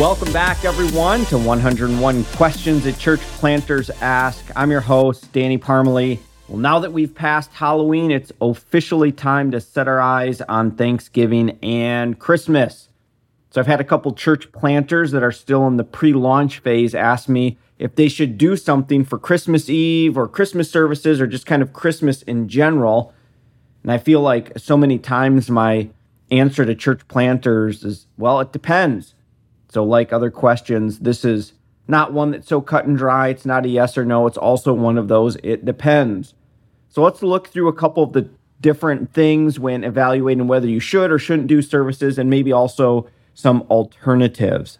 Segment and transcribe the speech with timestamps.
[0.00, 4.42] Welcome back, everyone, to 101 Questions that Church Planters Ask.
[4.56, 6.18] I'm your host, Danny Parmalee.
[6.48, 11.58] Well, now that we've passed Halloween, it's officially time to set our eyes on Thanksgiving
[11.62, 12.88] and Christmas.
[13.50, 16.94] So, I've had a couple church planters that are still in the pre launch phase
[16.94, 21.44] ask me if they should do something for Christmas Eve or Christmas services or just
[21.44, 23.12] kind of Christmas in general.
[23.82, 25.90] And I feel like so many times my
[26.30, 29.14] answer to church planters is, well, it depends.
[29.70, 31.52] So, like other questions, this is
[31.86, 33.28] not one that's so cut and dry.
[33.28, 34.26] It's not a yes or no.
[34.26, 36.34] It's also one of those, it depends.
[36.88, 38.28] So, let's look through a couple of the
[38.60, 43.62] different things when evaluating whether you should or shouldn't do services and maybe also some
[43.70, 44.78] alternatives.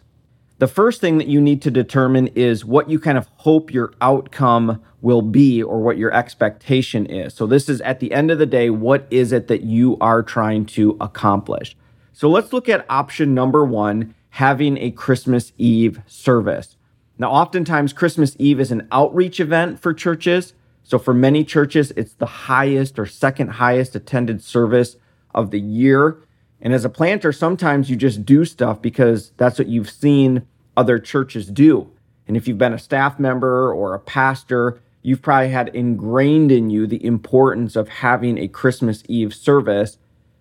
[0.58, 3.94] The first thing that you need to determine is what you kind of hope your
[4.02, 7.32] outcome will be or what your expectation is.
[7.32, 10.22] So, this is at the end of the day, what is it that you are
[10.22, 11.76] trying to accomplish?
[12.12, 16.76] So, let's look at option number one having a Christmas Eve service.
[17.18, 20.54] Now, oftentimes, Christmas Eve is an outreach event for churches.
[20.82, 24.96] So, for many churches, it's the highest or second highest attended service
[25.34, 26.18] of the year.
[26.60, 30.98] And as a planter, sometimes you just do stuff because that's what you've seen other
[30.98, 31.90] churches do.
[32.26, 36.70] And if you've been a staff member or a pastor, you've probably had ingrained in
[36.70, 39.98] you the importance of having a Christmas Eve service.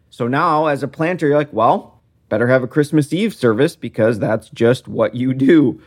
[0.10, 1.98] So now, as a planter, you're like, well,
[2.30, 5.82] better have a Christmas Eve service because that's just what you do.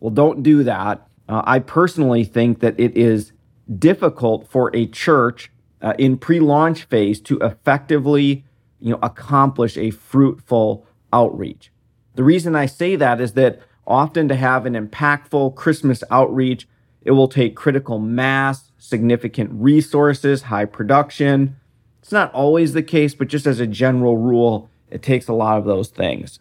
[0.00, 1.06] Well, don't do that.
[1.28, 3.32] Uh, I personally think that it is
[3.78, 5.50] difficult for a church
[5.82, 8.44] uh, in pre-launch phase to effectively,
[8.80, 11.70] you know, accomplish a fruitful outreach.
[12.14, 16.66] The reason I say that is that often to have an impactful Christmas outreach,
[17.02, 21.56] it will take critical mass, significant resources, high production.
[22.00, 25.58] It's not always the case, but just as a general rule, it takes a lot
[25.58, 26.40] of those things.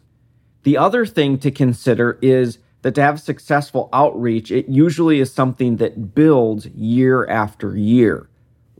[0.63, 5.77] The other thing to consider is that to have successful outreach, it usually is something
[5.77, 8.29] that builds year after year.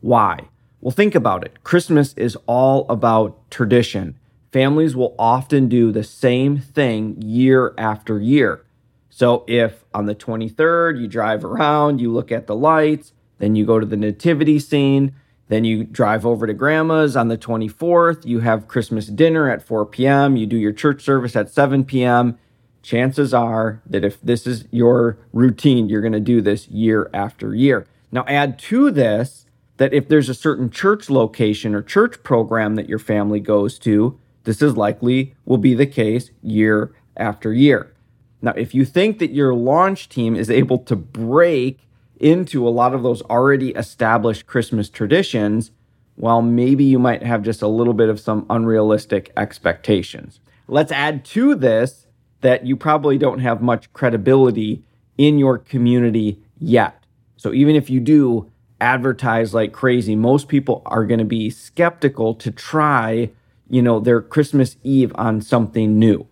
[0.01, 0.49] Why?
[0.81, 1.63] Well, think about it.
[1.63, 4.17] Christmas is all about tradition.
[4.51, 8.65] Families will often do the same thing year after year.
[9.09, 13.65] So, if on the 23rd you drive around, you look at the lights, then you
[13.65, 15.15] go to the nativity scene,
[15.49, 18.25] then you drive over to grandma's on the 24th.
[18.25, 20.35] You have Christmas dinner at 4 p.m.
[20.35, 22.37] You do your church service at 7 p.m.
[22.81, 27.55] Chances are that if this is your routine, you're going to do this year after
[27.55, 27.87] year.
[28.11, 29.45] Now, add to this
[29.77, 34.19] that if there's a certain church location or church program that your family goes to,
[34.43, 37.93] this is likely will be the case year after year.
[38.41, 41.86] Now, if you think that your launch team is able to break
[42.19, 45.71] into a lot of those already established Christmas traditions,
[46.15, 50.39] while maybe you might have just a little bit of some unrealistic expectations.
[50.67, 52.07] Let's add to this
[52.41, 54.83] that you probably don't have much credibility
[55.17, 57.03] in your community yet.
[57.37, 62.35] So even if you do advertise like crazy, most people are going to be skeptical
[62.35, 63.31] to try,
[63.69, 66.26] you know, their Christmas Eve on something new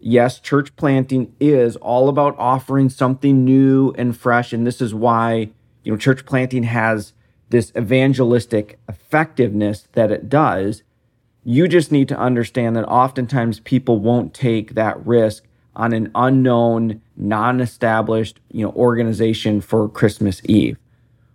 [0.00, 4.52] yes, church planting is all about offering something new and fresh.
[4.52, 5.50] And this is why,
[5.82, 7.12] you know, church planting has
[7.50, 10.82] this evangelistic effectiveness that it does.
[11.44, 15.44] You just need to understand that oftentimes people won't take that risk
[15.74, 20.76] on an unknown, non-established, you know, organization for Christmas Eve.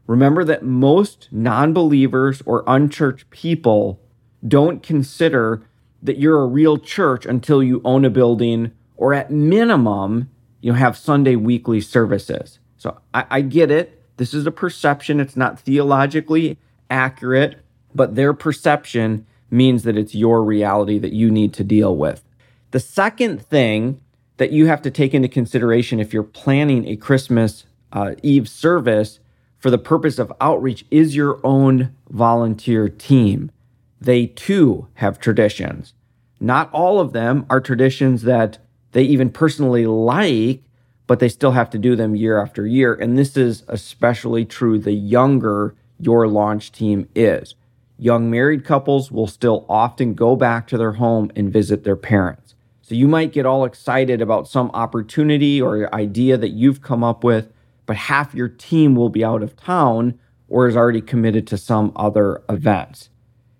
[0.05, 3.99] Remember that most non-believers or unchurched people
[4.45, 5.63] don't consider
[6.03, 10.29] that you're a real church until you own a building or at minimum,
[10.61, 12.59] you have Sunday weekly services.
[12.77, 14.01] So I, I get it.
[14.17, 15.19] This is a perception.
[15.19, 16.57] It's not theologically
[16.89, 17.59] accurate,
[17.95, 22.23] but their perception means that it's your reality that you need to deal with.
[22.71, 24.01] The second thing
[24.37, 29.19] that you have to take into consideration if you're planning a Christmas uh, Eve service
[29.59, 33.51] for the purpose of outreach is your own volunteer team
[34.03, 35.93] they too have traditions.
[36.39, 38.57] Not all of them are traditions that
[38.91, 40.61] they even personally like,
[41.07, 42.93] but they still have to do them year after year.
[42.93, 47.55] And this is especially true the younger your launch team is.
[47.97, 52.55] Young married couples will still often go back to their home and visit their parents.
[52.81, 57.23] So you might get all excited about some opportunity or idea that you've come up
[57.23, 57.53] with,
[57.85, 60.19] but half your team will be out of town
[60.49, 63.09] or is already committed to some other events.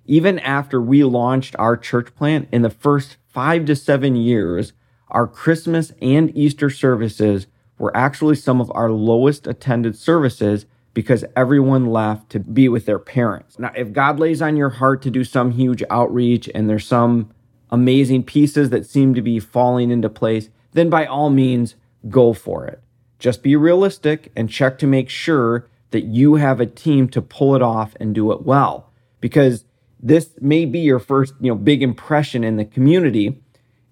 [0.06, 4.74] Even after we launched our church plant in the first five to seven years,
[5.10, 7.48] our Christmas and Easter services
[7.78, 13.00] were actually some of our lowest attended services because everyone left to be with their
[13.00, 13.58] parents.
[13.58, 17.32] Now, if God lays on your heart to do some huge outreach and there's some
[17.72, 21.76] amazing pieces that seem to be falling into place, then by all means,
[22.10, 22.82] go for it.
[23.18, 27.56] Just be realistic and check to make sure that you have a team to pull
[27.56, 28.92] it off and do it well.
[29.22, 29.66] Because
[30.04, 33.42] this may be your first, you know, big impression in the community,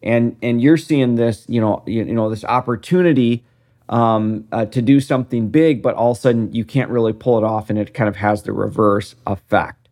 [0.03, 3.45] and and you're seeing this, you know, you, you know, this opportunity
[3.87, 7.37] um, uh, to do something big, but all of a sudden you can't really pull
[7.37, 9.87] it off, and it kind of has the reverse effect.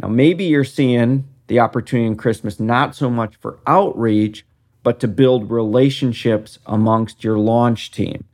[0.00, 4.44] Now, maybe you're seeing the opportunity in Christmas not so much for outreach,
[4.82, 8.24] but to build relationships amongst your launch team.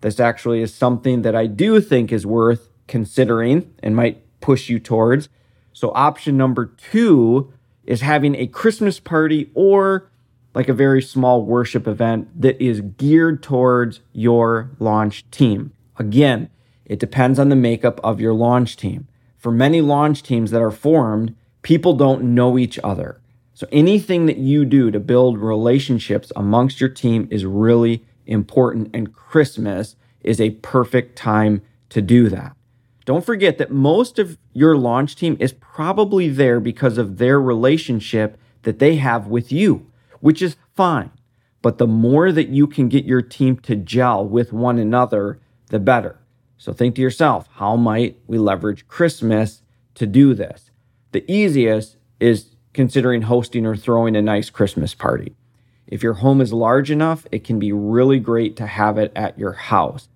[0.00, 4.78] This actually is something that I do think is worth considering and might push you
[4.78, 5.28] towards.
[5.76, 7.52] So, option number two
[7.84, 10.10] is having a Christmas party or
[10.54, 15.74] like a very small worship event that is geared towards your launch team.
[15.98, 16.48] Again,
[16.86, 19.06] it depends on the makeup of your launch team.
[19.36, 23.20] For many launch teams that are formed, people don't know each other.
[23.52, 29.12] So anything that you do to build relationships amongst your team is really important, and
[29.12, 32.55] Christmas is a perfect time to do that.
[33.06, 38.36] Don't forget that most of your launch team is probably there because of their relationship
[38.62, 39.86] that they have with you,
[40.18, 41.12] which is fine.
[41.62, 45.38] But the more that you can get your team to gel with one another,
[45.68, 46.18] the better.
[46.58, 49.62] So think to yourself, how might we leverage Christmas
[49.94, 50.72] to do this?
[51.12, 55.36] The easiest is considering hosting or throwing a nice Christmas party.
[55.86, 59.38] If your home is large enough, it can be really great to have it at
[59.38, 60.08] your house.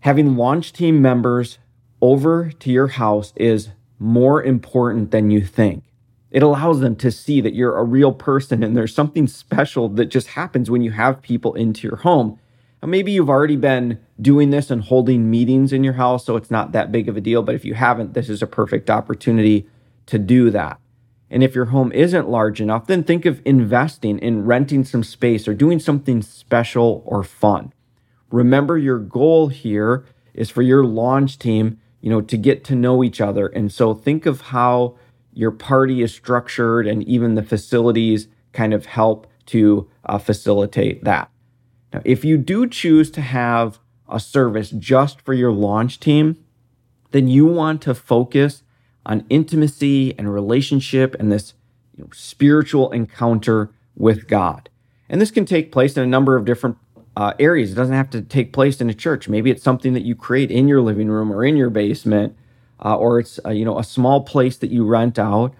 [0.00, 1.58] Having launch team members
[2.00, 5.84] over to your house is more important than you think.
[6.30, 10.06] It allows them to see that you're a real person and there's something special that
[10.06, 12.38] just happens when you have people into your home.
[12.82, 16.50] Now, maybe you've already been doing this and holding meetings in your house, so it's
[16.50, 17.42] not that big of a deal.
[17.42, 19.66] But if you haven't, this is a perfect opportunity
[20.06, 20.78] to do that.
[21.30, 25.46] And if your home isn't large enough, then think of investing in renting some space
[25.48, 27.72] or doing something special or fun.
[28.30, 30.04] Remember, your goal here
[30.34, 33.46] is for your launch team, you know, to get to know each other.
[33.48, 34.96] And so think of how
[35.32, 41.30] your party is structured and even the facilities kind of help to uh, facilitate that.
[41.92, 43.78] Now, if you do choose to have
[44.08, 46.36] a service just for your launch team,
[47.10, 48.62] then you want to focus
[49.06, 51.54] on intimacy and relationship and this
[51.96, 54.68] you know, spiritual encounter with God.
[55.08, 56.76] And this can take place in a number of different
[57.18, 57.72] uh, areas.
[57.72, 59.28] It doesn't have to take place in a church.
[59.28, 62.36] Maybe it's something that you create in your living room or in your basement,
[62.82, 65.52] uh, or it's uh, you know a small place that you rent out.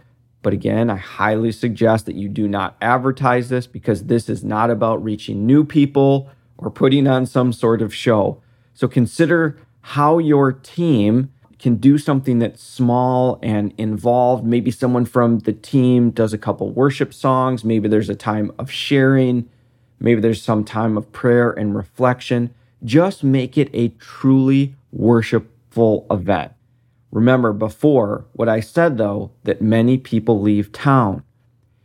[0.43, 4.71] But again, I highly suggest that you do not advertise this because this is not
[4.71, 8.41] about reaching new people or putting on some sort of show.
[8.73, 14.45] So consider how your team can do something that's small and involved.
[14.45, 17.65] Maybe someone from the team does a couple worship songs.
[17.65, 19.49] Maybe there's a time of sharing.
[20.01, 22.55] Maybe there's some time of prayer and reflection.
[22.85, 26.53] Just make it a truly worshipful event.
[27.11, 31.23] Remember before what I said though, that many people leave town.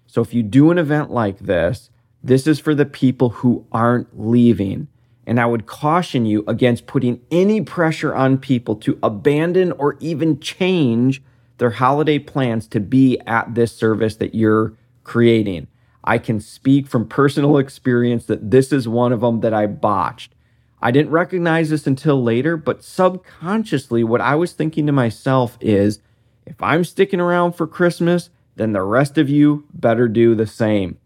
[0.06, 1.90] So if you do an event like this,
[2.24, 4.88] this is for the people who aren't leaving.
[5.26, 10.40] And I would caution you against putting any pressure on people to abandon or even
[10.40, 11.22] change
[11.58, 14.74] their holiday plans to be at this service that you're
[15.04, 15.68] creating.
[16.04, 20.34] I can speak from personal experience that this is one of them that I botched.
[20.82, 26.00] I didn't recognize this until later, but subconsciously, what I was thinking to myself is
[26.46, 30.98] if I'm sticking around for Christmas, then the rest of you better do the same.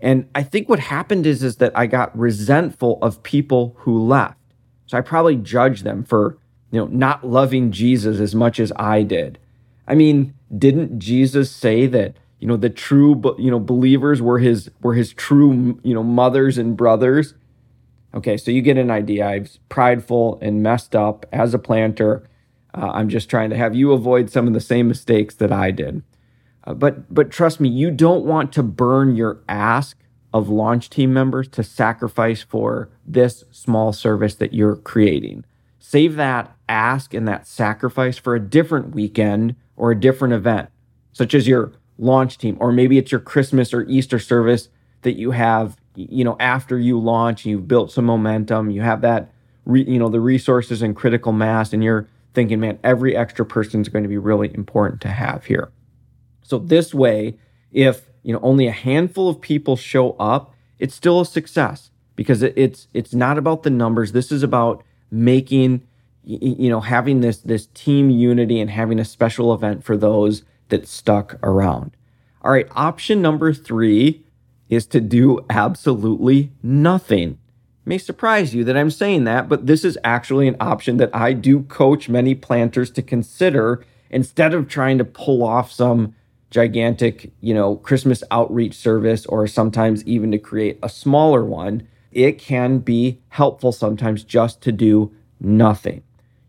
[0.00, 4.36] And I think what happened is, is that I got resentful of people who left.
[4.86, 6.38] So I probably judged them for,
[6.72, 9.38] you know, not loving Jesus as much as I did.
[9.86, 14.70] I mean, didn't Jesus say that, you know, the true, you know, believers were his
[14.80, 17.34] were his true, you know, mothers and brothers?
[18.14, 19.26] Okay, so you get an idea.
[19.26, 22.24] I'm prideful and messed up as a planter.
[22.74, 25.70] Uh, I'm just trying to have you avoid some of the same mistakes that I
[25.70, 26.02] did.
[26.64, 29.98] Uh, but but trust me, you don't want to burn your ask
[30.32, 35.44] of launch team members to sacrifice for this small service that you're creating.
[35.78, 40.70] Save that ask and that sacrifice for a different weekend or a different event,
[41.12, 44.68] such as your launch team, or maybe it's your Christmas or Easter service
[45.02, 49.30] that you have, you know, after you launch, you've built some momentum, you have that,
[49.64, 53.80] re, you know, the resources and critical mass, and you're thinking, man, every extra person
[53.80, 55.70] is going to be really important to have here.
[56.42, 57.38] So this way,
[57.70, 62.42] if you know only a handful of people show up, it's still a success because
[62.42, 64.12] it's it's not about the numbers.
[64.12, 65.82] This is about making
[66.24, 70.88] you know having this this team unity and having a special event for those that
[70.88, 71.96] stuck around.
[72.42, 74.24] All right, option number 3
[74.68, 77.38] is to do absolutely nothing.
[77.84, 81.32] may surprise you that I'm saying that, but this is actually an option that I
[81.32, 86.14] do coach many planters to consider instead of trying to pull off some
[86.50, 91.86] gigantic, you know, Christmas outreach service or sometimes even to create a smaller one.
[92.12, 96.02] It can be helpful sometimes just to do nothing.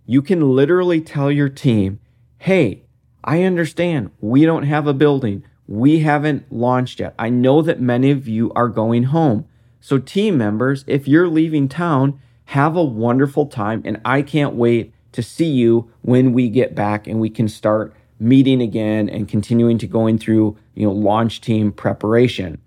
[0.05, 1.99] You can literally tell your team,
[2.39, 2.80] hey,
[3.23, 5.43] I understand we don't have a building.
[5.67, 7.13] We haven't launched yet.
[7.17, 9.45] I know that many of you are going home.
[9.79, 13.81] So, team members, if you're leaving town, have a wonderful time.
[13.85, 17.93] And I can't wait to see you when we get back and we can start
[18.19, 22.61] meeting again and continuing to going through, you know, launch team preparation.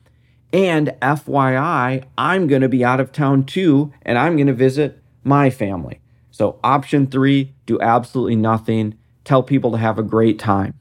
[0.53, 5.03] And FYI, I'm going to be out of town too, and I'm going to visit
[5.23, 6.01] my family.
[6.31, 8.99] So, option three, do absolutely nothing.
[9.25, 10.75] Tell people to have a great time.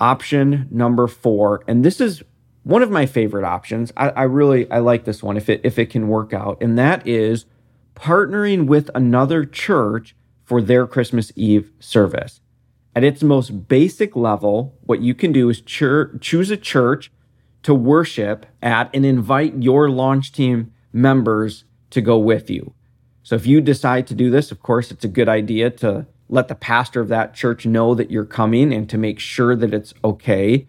[0.00, 2.22] Option number four, and this is
[2.64, 3.92] one of my favorite options.
[3.96, 6.76] I, I really I like this one if it if it can work out, and
[6.78, 7.46] that is
[7.94, 12.40] partnering with another church for their Christmas Eve service.
[12.96, 17.10] At its most basic level, what you can do is choose a church
[17.62, 22.74] to worship at and invite your launch team members to go with you.
[23.22, 26.48] So if you decide to do this, of course, it's a good idea to let
[26.48, 29.94] the pastor of that church know that you're coming and to make sure that it's
[30.02, 30.66] okay.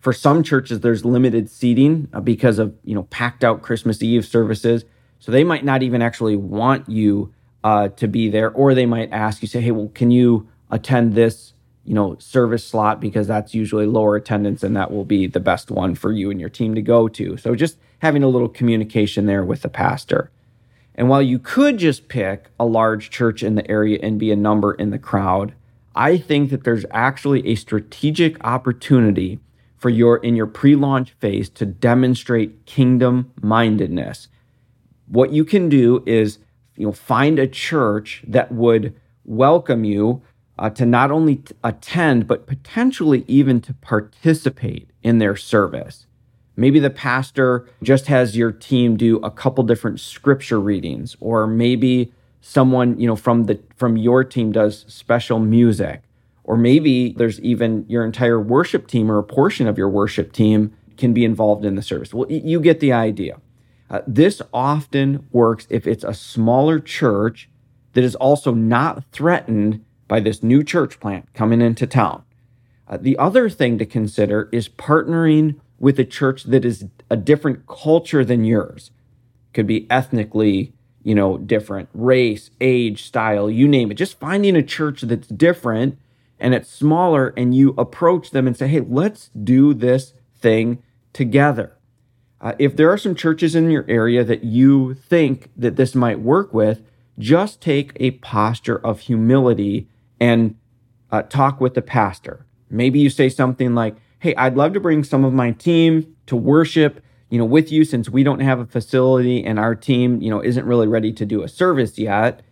[0.00, 4.26] For some churches, there's limited seating uh, because of you know packed out Christmas Eve
[4.26, 4.84] services,
[5.18, 7.32] so they might not even actually want you
[7.62, 11.14] uh, to be there, or they might ask you, say, "Hey, well, can you attend
[11.14, 15.40] this you know service slot because that's usually lower attendance and that will be the
[15.40, 18.48] best one for you and your team to go to." So just having a little
[18.48, 20.30] communication there with the pastor.
[20.94, 24.36] And while you could just pick a large church in the area and be a
[24.36, 25.54] number in the crowd,
[25.94, 29.40] I think that there's actually a strategic opportunity
[29.76, 34.28] for your in your pre-launch phase to demonstrate kingdom mindedness.
[35.06, 36.38] What you can do is
[36.76, 40.22] you know find a church that would welcome you
[40.58, 46.06] uh, to not only t- attend but potentially even to participate in their service.
[46.56, 52.12] Maybe the pastor just has your team do a couple different scripture readings or maybe
[52.40, 56.02] someone, you know, from the from your team does special music
[56.44, 60.72] or maybe there's even your entire worship team or a portion of your worship team
[60.96, 62.14] can be involved in the service.
[62.14, 63.40] Well, you get the idea.
[63.90, 67.48] Uh, this often works if it's a smaller church
[67.94, 72.22] that is also not threatened by this new church plant coming into town.
[72.86, 77.66] Uh, the other thing to consider is partnering with a church that is a different
[77.66, 78.90] culture than yours.
[79.52, 83.94] Could be ethnically, you know, different, race, age, style, you name it.
[83.94, 85.98] Just finding a church that's different
[86.38, 91.76] and it's smaller and you approach them and say, hey, let's do this thing together.
[92.40, 96.20] Uh, if there are some churches in your area that you think that this might
[96.20, 96.82] work with,
[97.18, 99.88] just take a posture of humility
[100.20, 100.56] and
[101.10, 102.44] uh, talk with the pastor.
[102.68, 106.36] Maybe you say something like, hey, I'd love to bring some of my team to
[106.36, 107.00] worship
[107.30, 110.42] you know with you since we don't have a facility and our team you know
[110.42, 112.42] isn't really ready to do a service yet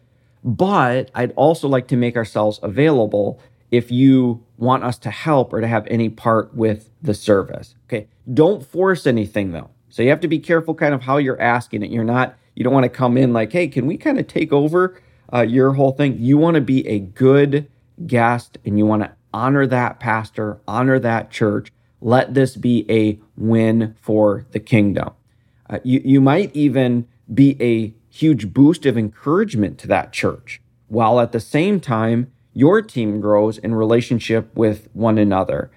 [0.42, 3.38] but i'd also like to make ourselves available
[3.72, 7.74] if you want us to help or to have any part with the service.
[7.88, 8.06] Okay.
[8.32, 9.70] Don't force anything though.
[9.88, 11.90] So you have to be careful kind of how you're asking it.
[11.90, 14.52] You're not, you don't want to come in like, hey, can we kind of take
[14.52, 15.00] over
[15.32, 16.16] uh, your whole thing?
[16.18, 17.68] You want to be a good
[18.06, 21.72] guest and you want to honor that pastor, honor that church.
[22.00, 25.12] Let this be a win for the kingdom.
[25.70, 31.20] Uh, you, you might even be a huge boost of encouragement to that church while
[31.20, 35.70] at the same time your team grows in relationship with one another.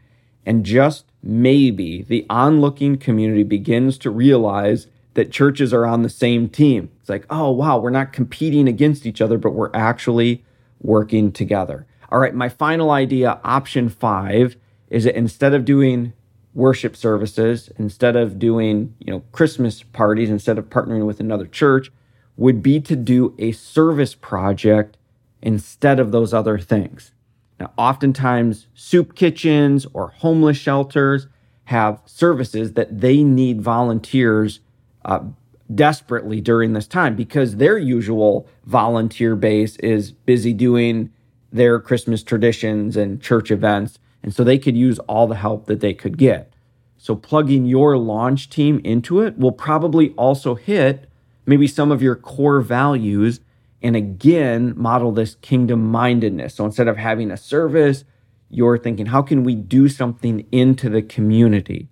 [0.46, 6.50] And just maybe the onlooking community begins to realize that churches are on the same
[6.50, 6.92] team.
[7.00, 10.44] It's like, oh, wow, we're not competing against each other, but we're actually
[10.82, 11.88] working together.
[12.16, 14.56] All right, my final idea, option five,
[14.90, 16.14] is that instead of doing
[16.54, 21.92] worship services, instead of doing, you know, Christmas parties, instead of partnering with another church,
[22.38, 24.96] would be to do a service project
[25.42, 27.12] instead of those other things.
[27.60, 31.28] Now, oftentimes, soup kitchens or homeless shelters
[31.66, 34.62] have services that they need volunteers
[35.04, 35.20] uh,
[35.74, 41.12] desperately during this time because their usual volunteer base is busy doing
[41.56, 44.00] their Christmas traditions and church events.
[44.24, 46.54] And so they could use all the help that they could get.
[46.98, 51.08] So, plugging your launch team into it will probably also hit
[51.46, 53.40] maybe some of your core values
[53.82, 56.56] and again model this kingdom mindedness.
[56.56, 58.04] So instead of having a service,
[58.50, 61.90] you're thinking, how can we do something into the community?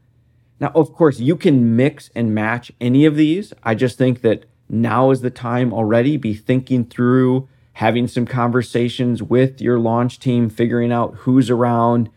[0.60, 3.53] Now, of course, you can mix and match any of these.
[3.63, 6.17] I just think that now is the time already.
[6.17, 12.10] Be thinking through having some conversations with your launch team, figuring out who's around,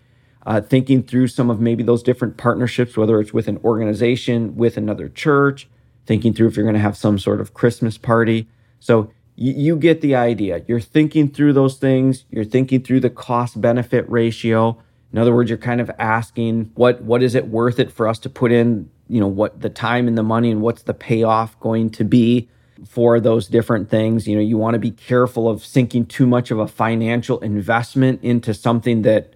[0.45, 4.77] uh, thinking through some of maybe those different partnerships, whether it's with an organization, with
[4.77, 5.69] another church,
[6.05, 8.47] thinking through if you're going to have some sort of Christmas party.
[8.79, 10.63] So you, you get the idea.
[10.69, 14.81] You're thinking through those things, you're thinking through the cost benefit ratio.
[15.13, 18.19] In other words, you're kind of asking what what is it worth it for us
[18.21, 21.59] to put in, you know, what the time and the money and what's the payoff
[21.61, 22.49] going to be
[22.85, 24.27] for those different things.
[24.27, 28.23] You know, you want to be careful of sinking too much of a financial investment
[28.23, 29.35] into something that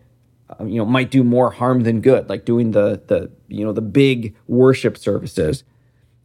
[0.48, 3.72] uh, you know might do more harm than good, like doing the the you know
[3.72, 5.64] the big worship services.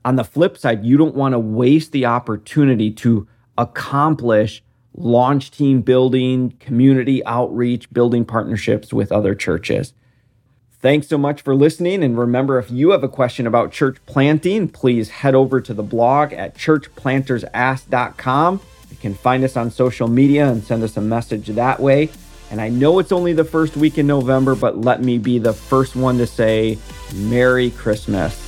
[0.04, 5.82] On the flip side, you don't want to waste the opportunity to accomplish launch team
[5.82, 9.94] building, community outreach, building partnerships with other churches.
[10.86, 12.04] Thanks so much for listening.
[12.04, 15.82] And remember, if you have a question about church planting, please head over to the
[15.82, 18.62] blog at churchplantersask.com.
[18.92, 22.12] You can find us on social media and send us a message that way.
[22.52, 25.54] And I know it's only the first week in November, but let me be the
[25.54, 26.78] first one to say
[27.16, 28.45] Merry Christmas.